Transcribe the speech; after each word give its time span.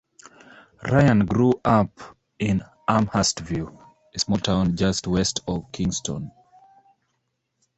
Ryan 0.81 1.27
grew 1.27 1.61
up 1.63 1.91
in 2.39 2.63
Amherstview, 2.89 3.71
a 4.15 4.17
small 4.17 4.39
town 4.39 4.75
just 4.75 5.05
west 5.05 5.41
of 5.47 5.71
Kingston. 5.71 6.31